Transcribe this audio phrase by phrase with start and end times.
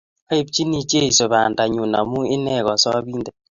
[0.31, 3.35] Aipchini Jesu banda nyun amu ine kosobindet